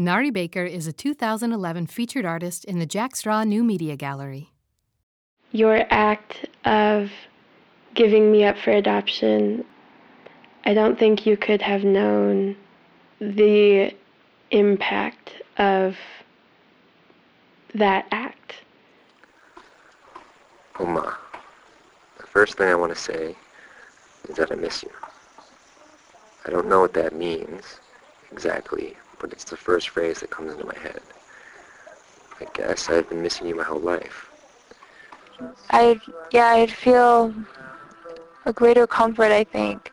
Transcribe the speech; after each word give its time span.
Nari 0.00 0.30
Baker 0.30 0.64
is 0.64 0.86
a 0.86 0.94
2011 0.94 1.86
featured 1.86 2.24
artist 2.24 2.64
in 2.64 2.78
the 2.78 2.86
Jack 2.86 3.14
Straw 3.14 3.44
New 3.44 3.62
Media 3.62 3.96
Gallery. 3.96 4.50
Your 5.52 5.84
act 5.90 6.46
of 6.64 7.10
giving 7.92 8.32
me 8.32 8.44
up 8.44 8.56
for 8.56 8.70
adoption, 8.70 9.62
I 10.64 10.72
don't 10.72 10.98
think 10.98 11.26
you 11.26 11.36
could 11.36 11.60
have 11.60 11.84
known 11.84 12.56
the 13.20 13.94
impact 14.52 15.32
of 15.58 15.98
that 17.74 18.06
act. 18.10 18.54
Oma, 20.78 21.14
the 22.16 22.26
first 22.26 22.54
thing 22.54 22.68
I 22.68 22.74
want 22.74 22.94
to 22.94 22.98
say 22.98 23.36
is 24.30 24.36
that 24.36 24.50
I 24.50 24.54
miss 24.54 24.82
you. 24.82 24.92
I 26.46 26.50
don't 26.50 26.68
know 26.68 26.80
what 26.80 26.94
that 26.94 27.14
means 27.14 27.80
exactly, 28.32 28.96
but 29.20 29.32
it's 29.32 29.44
the 29.44 29.56
first 29.56 29.90
phrase 29.90 30.20
that 30.20 30.30
comes 30.30 30.52
into 30.52 30.64
my 30.64 30.76
head. 30.78 31.00
I 32.40 32.46
guess 32.54 32.88
I've 32.88 33.08
been 33.08 33.22
missing 33.22 33.46
you 33.46 33.54
my 33.54 33.64
whole 33.64 33.80
life. 33.80 34.30
I'd, 35.70 36.00
yeah, 36.32 36.46
I'd 36.46 36.70
feel 36.70 37.34
a 38.46 38.52
greater 38.52 38.86
comfort, 38.86 39.30
I 39.30 39.44
think, 39.44 39.92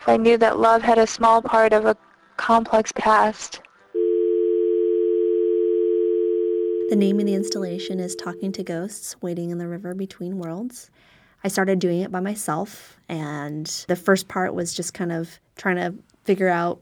if 0.00 0.08
I 0.08 0.16
knew 0.16 0.36
that 0.38 0.58
love 0.58 0.82
had 0.82 0.98
a 0.98 1.06
small 1.06 1.42
part 1.42 1.72
of 1.72 1.84
a 1.84 1.96
complex 2.36 2.92
past. 2.92 3.60
The 6.88 6.96
name 6.96 7.20
of 7.20 7.26
the 7.26 7.34
installation 7.34 8.00
is 8.00 8.14
Talking 8.14 8.50
to 8.52 8.62
Ghosts, 8.62 9.20
Waiting 9.20 9.50
in 9.50 9.58
the 9.58 9.68
River 9.68 9.94
Between 9.94 10.38
Worlds. 10.38 10.90
I 11.44 11.48
started 11.48 11.78
doing 11.78 12.00
it 12.00 12.10
by 12.10 12.20
myself, 12.20 12.98
and 13.08 13.66
the 13.88 13.96
first 13.96 14.26
part 14.26 14.54
was 14.54 14.72
just 14.72 14.94
kind 14.94 15.12
of 15.12 15.38
trying 15.56 15.76
to 15.76 15.94
figure 16.24 16.48
out 16.48 16.80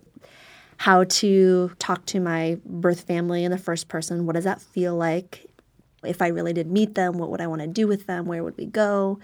how 0.79 1.05
to 1.05 1.71
talk 1.79 2.05
to 2.07 2.21
my 2.21 2.59
birth 2.65 3.03
family 3.03 3.45
in 3.45 3.51
the 3.51 3.59
first 3.59 3.89
person. 3.89 4.27
What 4.27 4.35
does 4.35 4.45
that 4.45 4.61
feel 4.61 4.95
like? 4.95 5.47
If 6.05 6.23
I 6.23 6.29
really 6.29 6.52
did 6.52 6.71
meet 6.71 6.95
them, 6.95 7.18
what 7.18 7.30
would 7.30 7.41
I 7.41 7.46
want 7.46 7.63
to 7.63 7.66
do 7.66 7.87
with 7.87 8.07
them? 8.07 8.27
Where 8.27 8.45
would 8.45 8.57
we 8.57 8.66
go? 8.66 9.18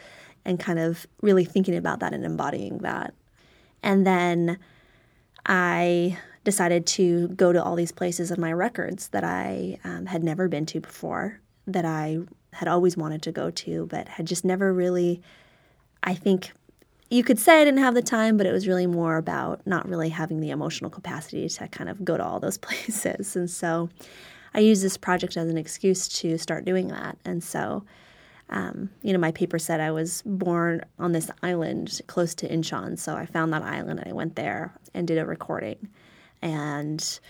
And 0.44 0.59
kind 0.59 0.78
of 0.78 1.06
really 1.20 1.44
thinking 1.44 1.77
about 1.77 2.00
that 2.00 2.12
and 2.12 2.25
embodying 2.25 2.78
that. 2.78 3.14
And 3.83 4.06
then 4.06 4.59
I 5.47 6.19
decided 6.44 6.86
to 6.86 7.28
go 7.28 7.53
to 7.53 7.62
all 7.62 7.77
these 7.77 7.92
places 7.92 8.31
in 8.31 8.41
my 8.41 8.53
records 8.53 9.09
that 9.09 9.22
I 9.25 9.78
um, 9.84 10.06
had 10.06 10.25
never 10.25 10.48
been 10.48 10.66
to 10.66 10.81
before, 10.81 11.41
that 11.66 11.84
I 11.84 12.19
had 12.53 12.69
always 12.69 12.97
wanted 12.97 13.22
to 13.22 13.33
go 13.33 13.50
to, 13.50 13.87
but 13.87 14.09
had 14.09 14.27
just 14.27 14.44
never 14.44 14.72
really, 14.72 15.22
I 16.03 16.14
think, 16.14 16.53
you 17.12 17.22
could 17.22 17.38
say 17.38 17.60
I 17.60 17.64
didn't 17.64 17.80
have 17.80 17.94
the 17.94 18.02
time, 18.02 18.38
but 18.38 18.46
it 18.46 18.52
was 18.52 18.66
really 18.66 18.86
more 18.86 19.18
about 19.18 19.66
not 19.66 19.86
really 19.86 20.08
having 20.08 20.41
the 20.41 20.48
emotional 20.48 20.91
capacity 20.91 21.46
to 21.46 21.69
kind 21.69 21.91
of 21.91 22.02
go 22.02 22.16
to 22.16 22.24
all 22.24 22.41
those 22.41 22.56
places. 22.66 23.36
And 23.36 23.50
so 23.50 23.91
I 24.54 24.60
used 24.60 24.82
this 24.82 24.96
project 24.96 25.36
as 25.36 25.48
an 25.48 25.58
excuse 25.58 26.08
to 26.20 26.38
start 26.38 26.64
doing 26.64 26.88
that. 26.88 27.19
And 27.27 27.44
so, 27.44 27.84
um, 28.48 28.88
you 29.02 29.12
know, 29.12 29.19
my 29.19 29.30
paper 29.30 29.58
said 29.58 29.78
I 29.78 29.91
was 29.91 30.22
born 30.24 30.86
on 30.98 31.12
this 31.12 31.30
island 31.42 32.00
close 32.06 32.34
to 32.36 32.48
Incheon. 32.48 32.98
So 32.98 33.14
I 33.14 33.26
found 33.26 33.52
that 33.52 33.62
island 33.62 34.00
and 34.00 34.08
I 34.08 34.14
went 34.14 34.36
there 34.36 34.72
and 34.94 35.06
did 35.06 35.19
a 35.19 35.26
recording. 35.26 35.91
And 36.41 37.20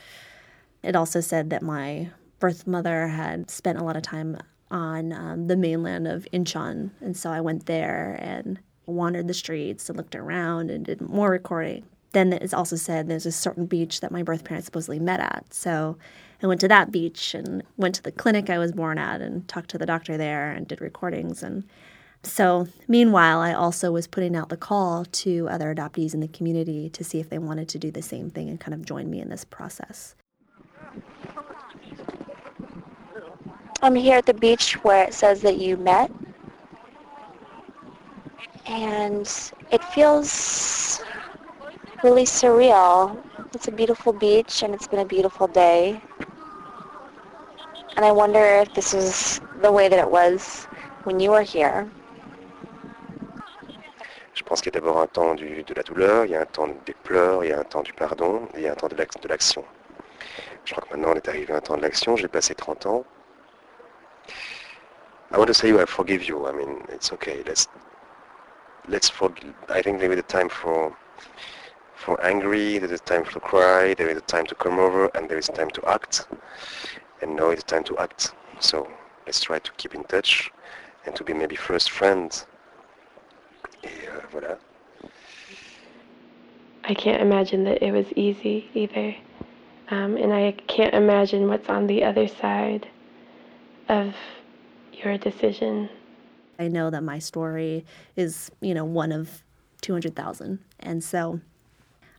it 0.85 0.95
also 0.95 1.21
said 1.21 1.51
that 1.51 1.63
my 1.63 2.09
birth 2.39 2.69
mother 2.69 3.09
had 3.09 3.51
spent 3.51 3.79
a 3.79 3.85
lot 3.85 3.97
of 3.97 4.03
time 4.03 4.39
on 4.71 5.13
um, 5.13 5.49
the 5.49 5.57
mainland 5.57 6.07
of 6.07 6.27
Incheon. 6.33 6.93
And 7.01 7.17
so 7.17 7.31
I 7.31 7.41
went 7.41 7.67
there 7.67 8.17
and 8.21 8.61
wandered 8.87 9.29
the 9.29 9.35
streets 9.35 9.89
and 9.89 9.97
looked 9.97 10.15
around 10.15 10.71
and 10.71 10.85
did 10.85 11.01
more 11.01 11.31
recording. 11.31 11.85
Then 12.13 12.33
it's 12.33 12.55
also 12.55 12.77
said 12.77 13.09
there's 13.09 13.27
a 13.27 13.33
certain 13.33 13.67
beach 13.67 14.01
that 14.01 14.13
my 14.13 14.23
birth 14.23 14.45
parents 14.45 14.67
supposedly 14.67 14.99
met 14.99 15.21
at. 15.21 15.47
So 15.51 15.97
I 16.43 16.47
went 16.47 16.61
to 16.61 16.69
that 16.69 16.91
beach 16.91 17.35
and 17.35 17.63
went 17.77 17.95
to 17.95 18.03
the 18.03 18.13
clinic 18.13 18.51
I 18.51 18.59
was 18.59 18.73
born 18.73 18.99
at 18.99 19.21
and 19.21 19.47
talked 19.49 19.71
to 19.71 19.79
the 19.79 19.87
doctor 19.87 20.17
there 20.17 20.51
and 20.51 20.67
did 20.67 20.81
recordings. 20.81 21.43
And 21.43 21.65
so, 22.25 22.69
meanwhile, 22.87 23.41
I 23.41 23.53
also 23.53 23.93
was 23.93 24.07
putting 24.07 24.37
out 24.37 24.49
the 24.49 24.57
call 24.57 25.05
to 25.05 25.49
other 25.49 25.75
adoptees 25.75 26.15
in 26.15 26.21
the 26.21 26.29
community 26.29 26.89
to 26.91 27.03
see 27.03 27.19
if 27.19 27.31
they 27.31 27.39
wanted 27.39 27.69
to 27.71 27.79
do 27.79 27.91
the 27.91 28.03
same 28.03 28.31
thing 28.31 28.49
and 28.49 28.61
kind 28.61 28.75
of 28.75 28.85
join 28.85 29.11
me 29.11 29.21
in 29.21 29.29
this 29.29 29.45
process. 29.45 30.15
I'm 33.83 33.97
here 33.97 34.19
at 34.19 34.27
the 34.27 34.35
beach 34.35 34.75
where 34.85 35.05
it 35.05 35.15
says 35.15 35.43
that 35.43 35.59
you 35.59 35.77
met 35.77 36.11
and 38.67 39.53
it 39.71 39.83
feels 39.85 41.03
really 42.03 42.25
surreal. 42.25 43.17
It's 43.55 43.69
a 43.69 43.73
beautiful 43.73 44.13
beach 44.13 44.63
and 44.63 44.75
it's 44.75 44.87
been 44.87 45.01
a 45.01 45.05
beautiful 45.05 45.47
day. 45.47 46.01
And 47.97 48.05
I 48.05 48.13
wonder 48.13 48.45
if 48.63 48.73
this 48.75 48.95
is 48.95 49.41
the 49.61 49.71
way 49.71 49.89
that 49.89 49.99
it 49.99 50.11
was 50.11 50.65
when 51.05 51.21
you 51.21 51.31
were 51.31 51.43
here. 51.43 51.91
Je 54.35 54.43
pense 54.45 54.63
qu'il 54.63 54.73
y 54.73 54.77
a 54.77 54.81
d'abord 54.81 54.99
un 54.99 55.07
temps 55.07 55.35
du, 55.35 55.63
de 55.63 55.75
la 55.75 55.83
douleur, 55.83 56.25
il 56.25 56.31
y 56.31 56.35
a 56.35 56.41
un 56.41 56.47
temps 56.47 56.67
des 56.87 56.95
pleurs, 56.95 57.45
il 57.45 57.51
y 57.51 57.53
a 57.53 57.61
un 57.61 57.65
temps 57.65 57.83
du 57.83 57.93
pardon, 57.93 58.49
et 58.55 58.59
il 58.59 58.63
y 58.63 58.67
a 58.67 58.73
un 58.73 58.75
temps 58.75 58.89
de 58.89 59.29
l'action. 59.29 59.65
Je 60.65 60.73
crois 60.73 60.85
que 60.87 60.95
maintenant 60.95 61.13
on 61.13 61.17
est 61.17 61.29
arrivé 61.29 61.53
à 61.53 61.59
un 61.59 61.61
temps 61.61 61.77
de 61.77 61.83
l'action, 61.83 62.17
j'ai 62.17 62.29
passé 62.29 62.55
30 62.55 62.87
ans. 62.87 63.05
I 65.33 65.39
want 65.39 65.47
to 65.47 65.55
say 65.55 65.71
I 65.71 65.87
forgive 65.87 66.25
you. 66.25 66.47
I 66.47 66.53
mean, 66.53 66.83
it's 66.93 67.13
okay. 67.13 67.43
Let's 67.47 67.67
let's 68.89 69.09
forgive. 69.09 69.55
I 69.69 69.83
think 69.83 70.01
there 70.01 70.13
is 70.13 70.19
a 70.19 70.23
time 70.23 70.49
for 70.49 70.97
for 71.95 72.21
angry. 72.25 72.79
There 72.79 72.93
is 72.93 73.01
a 73.01 73.05
time 73.05 73.25
to 73.27 73.41
cry. 73.41 73.95
There 73.95 74.09
is 74.09 74.19
a 74.19 74.23
time 74.23 74.47
to 74.47 74.55
come 74.55 74.79
over, 74.79 75.07
and 75.15 75.29
there 75.29 75.39
is 75.39 75.47
time 75.47 75.71
to 75.71 75.89
act. 75.89 76.27
And 77.21 77.37
now 77.37 77.51
it's 77.51 77.63
time 77.63 77.85
to 77.85 77.99
act. 77.99 78.33
So 78.59 78.89
let's 79.27 79.41
try 79.41 79.61
to 79.61 79.73
keep 79.77 79.95
in 79.95 80.05
touch 80.05 80.51
and 81.07 81.15
to 81.17 81.25
be 81.25 81.33
maybe 81.33 81.57
first 81.57 81.91
friends. 81.91 82.47
Et 83.85 84.09
euh, 84.09 84.21
voilà. 84.33 84.59
I 86.85 86.95
can't 86.95 87.23
imagine 87.23 87.65
that 87.65 87.83
it 87.83 87.93
was 87.93 88.07
easy 88.17 88.69
either. 88.75 89.15
Um, 89.91 90.17
and 90.17 90.33
I 90.33 90.53
can't 90.67 90.95
imagine 90.95 91.49
what's 91.49 91.69
on 91.69 91.87
the 91.87 92.03
other 92.03 92.27
side 92.27 92.89
of 93.89 94.15
your 94.93 95.19
decision. 95.19 95.89
I 96.63 96.69
know 96.69 96.91
that 96.91 97.03
my 97.03 97.19
story 97.19 97.85
is, 98.17 98.51
you 98.61 98.73
know, 98.73 98.85
one 98.85 99.13
of 99.13 99.43
200,000. 99.81 100.61
And 100.81 101.03
so 101.03 101.41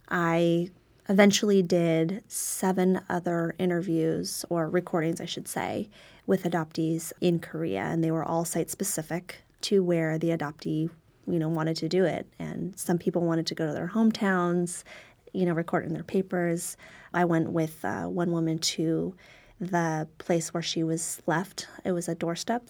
I 0.09 0.69
eventually 1.09 1.61
did 1.61 2.23
seven 2.27 3.01
other 3.09 3.55
interviews 3.57 4.45
or 4.49 4.69
recordings, 4.69 5.21
I 5.21 5.25
should 5.25 5.47
say, 5.47 5.89
with 6.27 6.43
adoptees 6.43 7.13
in 7.21 7.39
Korea. 7.39 7.81
And 7.81 8.03
they 8.03 8.11
were 8.11 8.23
all 8.23 8.45
site 8.45 8.69
specific 8.69 9.41
to 9.61 9.81
where 9.81 10.17
the 10.17 10.29
adoptee, 10.29 10.89
you 11.27 11.39
know, 11.39 11.49
wanted 11.49 11.77
to 11.77 11.89
do 11.89 12.03
it. 12.03 12.27
And 12.39 12.77
some 12.77 12.97
people 12.97 13.21
wanted 13.21 13.47
to 13.47 13.55
go 13.55 13.67
to 13.67 13.73
their 13.73 13.91
hometowns, 13.93 14.83
you 15.31 15.45
know, 15.45 15.53
record 15.53 15.85
in 15.85 15.93
their 15.93 16.03
papers. 16.03 16.75
I 17.13 17.25
went 17.25 17.51
with 17.51 17.83
uh, 17.85 18.03
one 18.03 18.31
woman 18.31 18.59
to 18.59 19.15
the 19.59 20.07
place 20.17 20.53
where 20.53 20.63
she 20.63 20.83
was 20.83 21.21
left. 21.27 21.67
It 21.85 21.93
was 21.93 22.09
a 22.09 22.15
doorstep, 22.15 22.63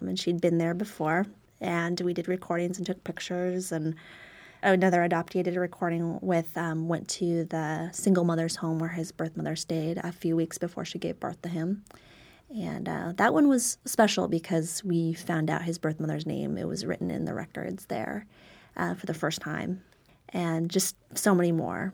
and 0.00 0.18
she'd 0.18 0.40
been 0.40 0.58
there 0.58 0.74
before. 0.74 1.26
And 1.60 2.00
we 2.00 2.14
did 2.14 2.28
recordings 2.28 2.78
and 2.78 2.86
took 2.86 3.02
pictures. 3.04 3.72
And 3.72 3.94
another 4.62 5.06
adoptee 5.08 5.40
I 5.40 5.42
did 5.42 5.56
a 5.56 5.60
recording 5.60 6.18
with 6.20 6.56
um, 6.56 6.88
went 6.88 7.08
to 7.08 7.44
the 7.44 7.90
single 7.92 8.24
mother's 8.24 8.56
home 8.56 8.78
where 8.78 8.90
his 8.90 9.12
birth 9.12 9.36
mother 9.36 9.56
stayed 9.56 9.98
a 9.98 10.12
few 10.12 10.36
weeks 10.36 10.58
before 10.58 10.84
she 10.84 10.98
gave 10.98 11.18
birth 11.18 11.42
to 11.42 11.48
him. 11.48 11.84
And 12.54 12.88
uh, 12.88 13.12
that 13.16 13.34
one 13.34 13.48
was 13.48 13.78
special 13.84 14.26
because 14.26 14.82
we 14.82 15.12
found 15.12 15.50
out 15.50 15.62
his 15.62 15.78
birth 15.78 16.00
mother's 16.00 16.26
name. 16.26 16.56
It 16.56 16.66
was 16.66 16.86
written 16.86 17.10
in 17.10 17.24
the 17.24 17.34
records 17.34 17.86
there 17.86 18.26
uh, 18.76 18.94
for 18.94 19.06
the 19.06 19.14
first 19.14 19.40
time, 19.40 19.82
and 20.30 20.70
just 20.70 20.96
so 21.14 21.34
many 21.34 21.52
more. 21.52 21.92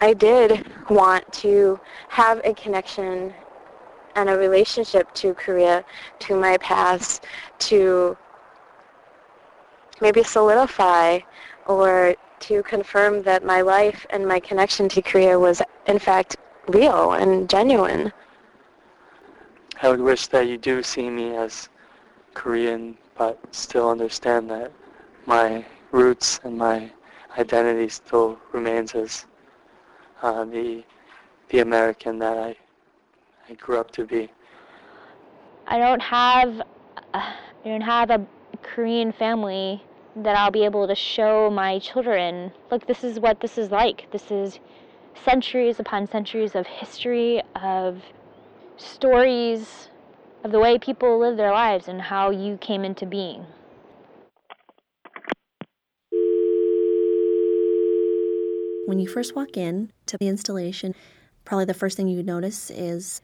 I 0.00 0.14
did 0.14 0.64
want 0.88 1.30
to 1.44 1.80
have 2.08 2.40
a 2.44 2.54
connection 2.54 3.34
and 4.14 4.28
a 4.28 4.36
relationship 4.36 5.12
to 5.14 5.34
Korea, 5.34 5.84
to 6.20 6.36
my 6.36 6.56
past, 6.58 7.24
to 7.60 8.16
maybe 10.00 10.22
solidify 10.22 11.20
or 11.66 12.14
to 12.40 12.62
confirm 12.62 13.22
that 13.24 13.44
my 13.44 13.60
life 13.60 14.06
and 14.10 14.26
my 14.26 14.38
connection 14.38 14.88
to 14.90 15.02
Korea 15.02 15.38
was 15.38 15.60
in 15.86 15.98
fact 15.98 16.36
real 16.68 17.12
and 17.12 17.48
genuine. 17.48 18.12
I 19.82 19.88
would 19.88 20.00
wish 20.00 20.28
that 20.28 20.46
you 20.46 20.58
do 20.58 20.82
see 20.82 21.10
me 21.10 21.36
as 21.36 21.68
Korean, 22.34 22.96
but 23.16 23.38
still 23.52 23.90
understand 23.90 24.50
that 24.50 24.70
my 25.26 25.64
roots 25.90 26.40
and 26.44 26.56
my 26.56 26.90
identity 27.36 27.88
still 27.88 28.38
remains 28.52 28.94
as 28.94 29.26
uh, 30.22 30.44
the 30.44 30.84
the 31.50 31.60
American 31.60 32.18
that 32.18 32.36
I 32.36 32.56
I 33.48 33.54
grew 33.54 33.78
up 33.78 33.90
to 33.92 34.04
be. 34.04 34.30
I 35.66 35.78
don't 35.78 36.02
have 36.02 36.60
uh, 36.60 37.32
I 37.64 37.64
don't 37.64 37.80
have 37.80 38.10
a 38.10 38.26
Korean 38.62 39.12
family 39.12 39.82
that 40.16 40.36
I'll 40.36 40.50
be 40.50 40.64
able 40.64 40.88
to 40.88 40.94
show 40.94 41.50
my 41.50 41.78
children 41.78 42.52
look, 42.70 42.86
this 42.86 43.04
is 43.04 43.20
what 43.20 43.40
this 43.40 43.58
is 43.58 43.70
like. 43.70 44.10
This 44.10 44.30
is 44.30 44.58
centuries 45.24 45.78
upon 45.78 46.06
centuries 46.06 46.54
of 46.54 46.66
history, 46.66 47.42
of 47.54 48.02
stories, 48.76 49.88
of 50.44 50.52
the 50.52 50.60
way 50.60 50.78
people 50.78 51.18
live 51.18 51.36
their 51.36 51.52
lives 51.52 51.88
and 51.88 52.00
how 52.00 52.30
you 52.30 52.56
came 52.58 52.84
into 52.84 53.06
being. 53.06 53.44
When 58.88 59.00
you 59.00 59.06
first 59.06 59.36
walk 59.36 59.58
in 59.58 59.92
to 60.06 60.16
the 60.16 60.28
installation, 60.28 60.94
probably 61.44 61.66
the 61.66 61.74
first 61.74 61.94
thing 61.94 62.08
you 62.08 62.22
notice 62.22 62.70
is 62.70 63.20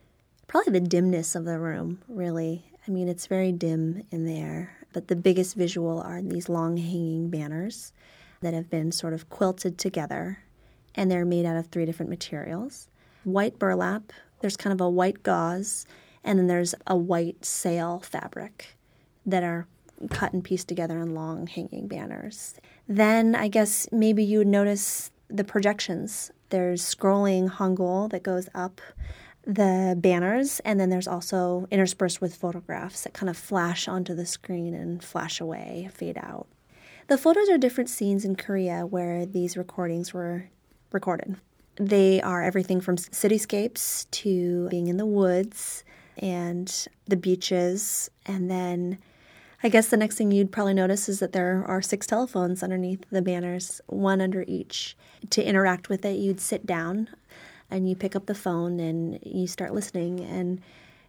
probably 0.46 0.74
the 0.74 0.86
dimness 0.86 1.34
of 1.34 1.46
the 1.46 1.58
room, 1.58 2.02
really. 2.06 2.66
I 2.86 2.90
mean, 2.90 3.08
it's 3.08 3.26
very 3.26 3.50
dim 3.50 4.02
in 4.10 4.26
there, 4.26 4.76
but 4.92 5.08
the 5.08 5.16
biggest 5.16 5.56
visual 5.56 6.02
are 6.02 6.20
these 6.20 6.50
long 6.50 6.76
hanging 6.76 7.30
banners 7.30 7.94
that 8.42 8.52
have 8.52 8.68
been 8.68 8.92
sort 8.92 9.14
of 9.14 9.30
quilted 9.30 9.78
together, 9.78 10.40
and 10.94 11.10
they're 11.10 11.24
made 11.24 11.46
out 11.46 11.56
of 11.56 11.68
three 11.68 11.86
different 11.86 12.10
materials 12.10 12.88
white 13.22 13.58
burlap, 13.58 14.12
there's 14.42 14.58
kind 14.58 14.74
of 14.74 14.82
a 14.82 14.90
white 14.90 15.22
gauze, 15.22 15.86
and 16.22 16.38
then 16.38 16.46
there's 16.46 16.74
a 16.86 16.94
white 16.94 17.42
sail 17.42 18.00
fabric 18.00 18.76
that 19.24 19.42
are 19.42 19.66
cut 20.10 20.34
and 20.34 20.44
pieced 20.44 20.68
together 20.68 20.98
in 20.98 21.14
long 21.14 21.46
hanging 21.46 21.88
banners. 21.88 22.54
Then 22.86 23.34
I 23.34 23.48
guess 23.48 23.88
maybe 23.90 24.22
you 24.22 24.36
would 24.36 24.46
notice 24.46 25.10
the 25.34 25.44
projections. 25.44 26.30
There's 26.50 26.82
scrolling 26.82 27.50
Hangul 27.50 28.08
that 28.10 28.22
goes 28.22 28.48
up 28.54 28.80
the 29.46 29.94
banners, 29.98 30.60
and 30.60 30.80
then 30.80 30.88
there's 30.88 31.08
also 31.08 31.66
interspersed 31.70 32.20
with 32.20 32.34
photographs 32.34 33.02
that 33.02 33.12
kind 33.12 33.28
of 33.28 33.36
flash 33.36 33.88
onto 33.88 34.14
the 34.14 34.24
screen 34.24 34.72
and 34.74 35.02
flash 35.02 35.40
away, 35.40 35.90
fade 35.92 36.16
out. 36.16 36.46
The 37.08 37.18
photos 37.18 37.50
are 37.50 37.58
different 37.58 37.90
scenes 37.90 38.24
in 38.24 38.36
Korea 38.36 38.86
where 38.86 39.26
these 39.26 39.56
recordings 39.56 40.14
were 40.14 40.48
recorded. 40.92 41.36
They 41.76 42.22
are 42.22 42.42
everything 42.42 42.80
from 42.80 42.96
cityscapes 42.96 44.10
to 44.12 44.68
being 44.68 44.86
in 44.86 44.96
the 44.96 45.04
woods 45.04 45.84
and 46.16 46.86
the 47.06 47.16
beaches, 47.16 48.08
and 48.24 48.50
then 48.50 48.98
I 49.64 49.70
guess 49.70 49.88
the 49.88 49.96
next 49.96 50.16
thing 50.18 50.30
you'd 50.30 50.52
probably 50.52 50.74
notice 50.74 51.08
is 51.08 51.20
that 51.20 51.32
there 51.32 51.64
are 51.66 51.80
six 51.80 52.06
telephones 52.06 52.62
underneath 52.62 53.02
the 53.10 53.22
banners, 53.22 53.80
one 53.86 54.20
under 54.20 54.44
each. 54.46 54.94
To 55.30 55.42
interact 55.42 55.88
with 55.88 56.04
it, 56.04 56.18
you'd 56.18 56.38
sit 56.38 56.66
down 56.66 57.08
and 57.70 57.88
you 57.88 57.96
pick 57.96 58.14
up 58.14 58.26
the 58.26 58.34
phone 58.34 58.78
and 58.78 59.18
you 59.22 59.46
start 59.46 59.72
listening. 59.72 60.20
And 60.20 60.60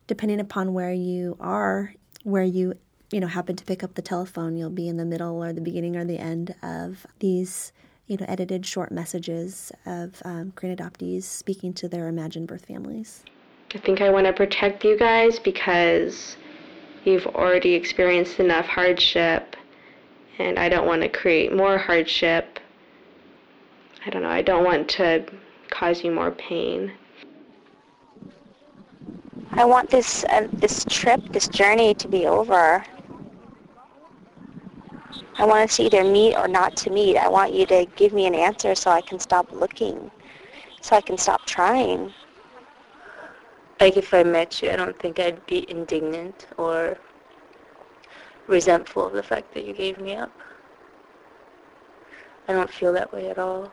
depending 0.07 0.39
upon 0.39 0.73
where 0.73 0.93
you 0.93 1.35
are, 1.41 1.93
where 2.23 2.45
you 2.45 2.75
you 3.11 3.19
know 3.19 3.27
happen 3.27 3.57
to 3.57 3.65
pick 3.65 3.83
up 3.83 3.95
the 3.95 4.01
telephone, 4.01 4.55
you'll 4.55 4.69
be 4.69 4.87
in 4.87 4.95
the 4.95 5.05
middle 5.05 5.43
or 5.43 5.51
the 5.51 5.59
beginning 5.59 5.97
or 5.97 6.05
the 6.05 6.17
end 6.17 6.55
of 6.63 7.05
these 7.19 7.73
you 8.07 8.15
know 8.15 8.25
edited 8.29 8.65
short 8.65 8.89
messages 8.89 9.73
of 9.85 10.21
um, 10.23 10.53
Korean 10.55 10.77
adoptees 10.77 11.23
speaking 11.23 11.73
to 11.73 11.89
their 11.89 12.07
imagined 12.07 12.47
birth 12.47 12.67
families. 12.67 13.25
I 13.73 13.79
think 13.79 13.99
I 13.99 14.09
want 14.09 14.27
to 14.27 14.33
protect 14.33 14.85
you 14.85 14.97
guys 14.97 15.39
because 15.39 16.37
you've 17.05 17.27
already 17.27 17.73
experienced 17.73 18.39
enough 18.39 18.65
hardship 18.65 19.55
and 20.39 20.59
I 20.59 20.69
don't 20.69 20.85
want 20.85 21.01
to 21.01 21.09
create 21.09 21.55
more 21.55 21.77
hardship. 21.77 22.59
I 24.05 24.09
don't 24.09 24.23
know, 24.23 24.29
I 24.29 24.41
don't 24.41 24.63
want 24.63 24.89
to 24.89 25.25
cause 25.69 26.03
you 26.03 26.11
more 26.11 26.31
pain. 26.31 26.91
I 29.51 29.63
want 29.63 29.89
this 29.89 30.25
uh, 30.25 30.47
this 30.53 30.85
trip, 30.89 31.21
this 31.29 31.47
journey 31.47 31.93
to 31.95 32.07
be 32.07 32.25
over. 32.25 32.83
I 35.37 35.45
want 35.45 35.69
us 35.69 35.77
to 35.77 35.83
either 35.83 36.03
meet 36.03 36.35
or 36.35 36.47
not 36.47 36.75
to 36.77 36.89
meet. 36.89 37.17
I 37.17 37.29
want 37.29 37.53
you 37.53 37.65
to 37.67 37.85
give 37.95 38.13
me 38.13 38.25
an 38.25 38.35
answer 38.35 38.75
so 38.75 38.91
I 38.91 39.01
can 39.01 39.19
stop 39.19 39.51
looking, 39.51 40.11
so 40.81 40.95
I 40.95 41.01
can 41.01 41.17
stop 41.17 41.45
trying. 41.45 42.13
Like 43.79 43.97
if 43.97 44.13
I 44.13 44.23
met 44.23 44.61
you, 44.61 44.71
I 44.71 44.75
don't 44.75 44.97
think 44.99 45.19
I'd 45.19 45.45
be 45.45 45.69
indignant 45.69 46.47
or 46.57 46.97
resentful 48.47 49.07
of 49.07 49.13
the 49.13 49.23
fact 49.23 49.53
that 49.53 49.65
you 49.65 49.73
gave 49.73 49.99
me 49.99 50.15
up. 50.15 50.31
I 52.47 52.53
don't 52.53 52.69
feel 52.69 52.93
that 52.93 53.11
way 53.11 53.29
at 53.29 53.37
all. 53.37 53.71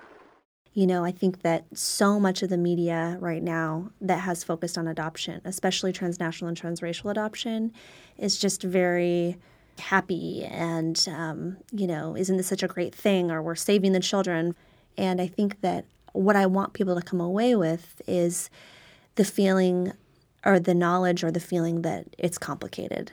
You 0.75 0.87
know, 0.87 1.05
I 1.05 1.13
think 1.13 1.43
that 1.43 1.67
so 1.77 2.19
much 2.19 2.43
of 2.43 2.49
the 2.49 2.57
media 2.57 3.19
right 3.21 3.43
now 3.43 3.91
that 4.01 4.21
has 4.21 4.43
focused 4.43 4.79
on 4.79 4.89
adoption, 4.89 5.43
especially 5.45 5.93
transnational 5.93 6.49
and 6.49 6.59
transracial 6.59 7.11
adoption, 7.11 7.73
is 8.17 8.39
just 8.39 8.63
very 8.63 9.37
happy 9.79 10.45
and, 10.45 11.07
um, 11.11 11.59
you 11.73 11.87
know, 11.87 12.17
isn't 12.17 12.39
this 12.39 12.47
such 12.47 12.63
a 12.63 12.69
great 12.69 12.95
thing 12.95 13.31
or 13.31 13.43
we're 13.43 13.55
saving 13.55 13.93
the 13.93 14.01
children. 14.01 14.55
And 14.97 15.21
I 15.21 15.27
think 15.27 15.61
that 15.61 15.85
what 16.13 16.37
I 16.37 16.47
want 16.47 16.73
people 16.73 16.95
to 16.95 17.03
come 17.03 17.21
away 17.21 17.55
with 17.55 18.01
is 18.07 18.49
the 19.15 19.25
feeling 19.25 19.93
or 20.45 20.59
the 20.59 20.75
knowledge 20.75 21.23
or 21.23 21.31
the 21.31 21.41
feeling 21.41 21.83
that 21.83 22.07
it's 22.19 22.39
complicated. 22.39 23.13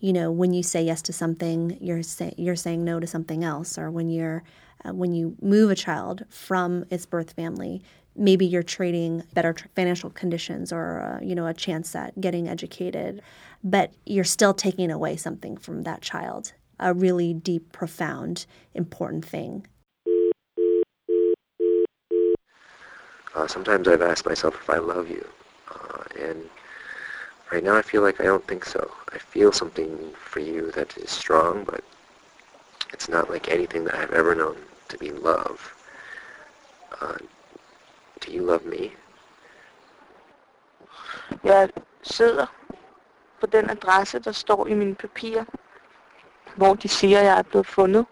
You 0.00 0.12
know, 0.12 0.30
when 0.30 0.52
you 0.52 0.62
say 0.62 0.82
yes 0.82 1.02
to 1.02 1.12
something, 1.12 1.76
you're 1.80 2.02
say, 2.02 2.32
you're 2.36 2.56
saying 2.56 2.84
no 2.84 3.00
to 3.00 3.06
something 3.06 3.42
else, 3.42 3.76
or 3.76 3.90
when 3.90 4.08
you're 4.08 4.44
uh, 4.84 4.94
when 4.94 5.12
you 5.12 5.36
move 5.42 5.70
a 5.70 5.74
child 5.74 6.24
from 6.28 6.84
its 6.88 7.04
birth 7.04 7.32
family, 7.32 7.82
maybe 8.14 8.46
you're 8.46 8.62
trading 8.62 9.24
better 9.34 9.54
financial 9.74 10.10
conditions 10.10 10.72
or 10.72 11.00
uh, 11.00 11.24
you 11.24 11.34
know 11.34 11.46
a 11.46 11.54
chance 11.54 11.96
at 11.96 12.20
getting 12.20 12.48
educated, 12.48 13.22
but 13.64 13.92
you're 14.06 14.24
still 14.24 14.54
taking 14.54 14.90
away 14.90 15.16
something 15.16 15.56
from 15.56 15.82
that 15.82 16.00
child, 16.00 16.52
a 16.78 16.94
really 16.94 17.34
deep, 17.34 17.72
profound, 17.72 18.46
important 18.74 19.24
thing. 19.24 19.66
Uh, 23.34 23.46
sometimes 23.46 23.86
I've 23.88 24.02
asked 24.02 24.26
myself 24.26 24.54
if 24.54 24.70
I 24.70 24.78
love 24.78 25.08
you, 25.08 25.26
uh, 25.70 26.02
and 26.20 26.48
Right 27.50 27.64
now 27.64 27.76
I 27.76 27.82
feel 27.82 28.02
like 28.02 28.20
I 28.20 28.24
don't 28.24 28.46
think 28.46 28.64
so. 28.64 28.90
I 29.14 29.18
feel 29.18 29.52
something 29.52 30.12
for 30.14 30.40
you 30.40 30.70
that 30.72 30.96
is 30.98 31.10
strong, 31.10 31.64
but 31.64 31.82
it's 32.92 33.08
not 33.08 33.30
like 33.30 33.48
anything 33.48 33.84
that 33.84 33.94
I've 33.94 34.12
ever 34.12 34.34
known 34.34 34.56
to 34.88 34.98
be 34.98 35.10
love. 35.12 35.74
Uh, 37.00 37.16
do 38.20 38.32
you 38.32 38.42
love 38.42 38.66
me? 38.66 38.92
Jeg 41.44 41.70
sidder 42.02 42.46
på 43.40 43.46
den 43.46 43.70
adresse, 43.70 44.18
der 44.18 44.32
står 44.32 44.66
i 44.66 44.74
mine 44.74 44.94
papirer, 44.94 45.44
hvor 46.56 46.74
de 46.74 46.88
siger, 46.88 47.18
at 47.18 47.24
jeg 47.24 47.38
er 47.38 47.42
blevet 47.42 47.66
fundet 47.66 48.06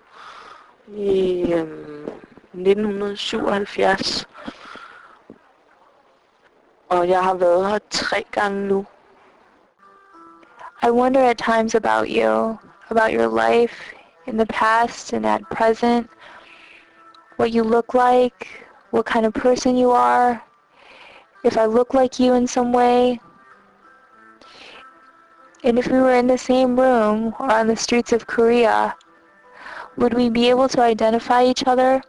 i 0.88 1.52
øhm, 1.52 2.08
1977. 2.54 4.28
Og 6.88 7.08
jeg 7.08 7.24
har 7.24 7.34
været 7.34 7.70
her 7.70 7.78
tre 7.90 8.24
gange 8.30 8.68
nu. 8.68 8.86
I 10.82 10.90
wonder 10.90 11.20
at 11.20 11.38
times 11.38 11.74
about 11.74 12.08
you, 12.08 12.58
about 12.90 13.12
your 13.12 13.26
life 13.26 13.94
in 14.26 14.36
the 14.36 14.46
past 14.46 15.12
and 15.12 15.26
at 15.26 15.42
present, 15.50 16.08
what 17.36 17.50
you 17.50 17.64
look 17.64 17.94
like, 17.94 18.66
what 18.90 19.04
kind 19.04 19.26
of 19.26 19.32
person 19.32 19.76
you 19.76 19.90
are, 19.90 20.40
if 21.44 21.56
I 21.56 21.66
look 21.66 21.94
like 21.94 22.20
you 22.20 22.34
in 22.34 22.46
some 22.46 22.72
way. 22.72 23.20
And 25.64 25.78
if 25.78 25.88
we 25.88 25.98
were 25.98 26.14
in 26.14 26.28
the 26.28 26.38
same 26.38 26.78
room 26.78 27.34
or 27.40 27.50
on 27.50 27.66
the 27.66 27.76
streets 27.76 28.12
of 28.12 28.26
Korea, 28.26 28.94
would 29.96 30.14
we 30.14 30.28
be 30.28 30.50
able 30.50 30.68
to 30.68 30.82
identify 30.82 31.42
each 31.44 31.64
other? 31.66 32.02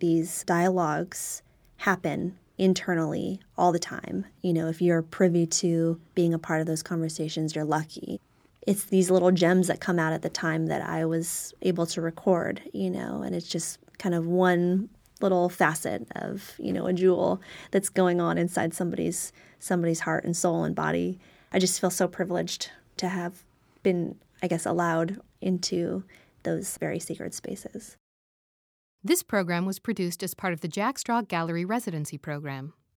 These 0.00 0.44
dialogues 0.44 1.42
happen 1.76 2.38
internally 2.58 3.40
all 3.56 3.72
the 3.72 3.78
time. 3.78 4.26
You 4.42 4.52
know, 4.52 4.68
if 4.68 4.80
you're 4.80 5.02
privy 5.02 5.46
to 5.46 6.00
being 6.14 6.34
a 6.34 6.38
part 6.38 6.60
of 6.60 6.66
those 6.66 6.82
conversations, 6.82 7.54
you're 7.54 7.64
lucky. 7.64 8.20
It's 8.66 8.84
these 8.84 9.10
little 9.10 9.32
gems 9.32 9.66
that 9.66 9.80
come 9.80 9.98
out 9.98 10.12
at 10.12 10.22
the 10.22 10.28
time 10.28 10.66
that 10.66 10.82
I 10.82 11.04
was 11.04 11.52
able 11.62 11.86
to 11.86 12.00
record, 12.00 12.62
you 12.72 12.90
know, 12.90 13.22
and 13.22 13.34
it's 13.34 13.48
just 13.48 13.78
kind 13.98 14.14
of 14.14 14.26
one 14.26 14.88
little 15.20 15.48
facet 15.48 16.06
of, 16.16 16.54
you 16.58 16.72
know, 16.72 16.86
a 16.86 16.92
jewel 16.92 17.40
that's 17.70 17.88
going 17.88 18.20
on 18.20 18.38
inside 18.38 18.74
somebody's 18.74 19.32
somebody's 19.58 20.00
heart 20.00 20.24
and 20.24 20.36
soul 20.36 20.64
and 20.64 20.74
body. 20.74 21.18
I 21.52 21.58
just 21.58 21.80
feel 21.80 21.90
so 21.90 22.08
privileged 22.08 22.70
to 22.96 23.08
have 23.08 23.44
been, 23.82 24.16
I 24.42 24.48
guess, 24.48 24.66
allowed 24.66 25.20
into 25.40 26.04
those 26.42 26.76
very 26.78 26.98
sacred 26.98 27.34
spaces. 27.34 27.96
This 29.04 29.24
program 29.24 29.66
was 29.66 29.80
produced 29.80 30.22
as 30.22 30.32
part 30.32 30.52
of 30.52 30.60
the 30.60 30.68
Jack 30.68 30.96
Straw 30.96 31.22
Gallery 31.22 31.64
Residency 31.64 32.18
Program. 32.18 32.72